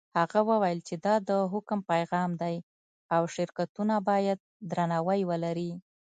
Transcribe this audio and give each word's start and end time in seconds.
هغه 0.17 0.39
وویل 0.49 0.79
چې 0.87 0.95
دا 1.05 1.15
د 1.29 1.31
حکم 1.51 1.79
پیغام 1.91 2.29
دی 2.41 2.55
او 3.15 3.21
شرکتونه 3.35 3.95
باید 4.09 4.39
درناوی 4.71 5.21
ولري. 5.29 5.71